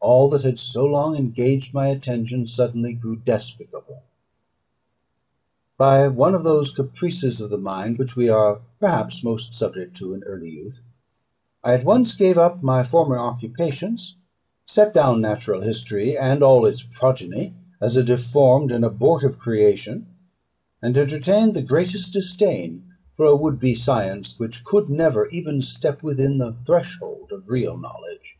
[0.00, 4.02] All that had so long engaged my attention suddenly grew despicable.
[5.76, 10.14] By one of those caprices of the mind, which we are perhaps most subject to
[10.14, 10.80] in early youth,
[11.62, 14.16] I at once gave up my former occupations;
[14.66, 20.08] set down natural history and all its progeny as a deformed and abortive creation;
[20.82, 22.82] and entertained the greatest disdain
[23.16, 27.78] for a would be science, which could never even step within the threshold of real
[27.78, 28.36] knowledge.